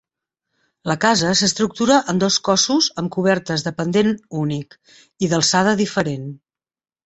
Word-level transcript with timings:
La 0.91 0.95
casa 1.03 1.33
s'estructura 1.41 1.97
en 2.15 2.23
dos 2.23 2.39
cossos 2.49 2.89
amb 3.03 3.13
cobertes 3.17 3.69
de 3.69 3.75
pendent 3.83 4.11
únic, 4.43 4.77
i 5.29 5.33
d'alçada 5.37 5.79
diferent. 5.87 6.29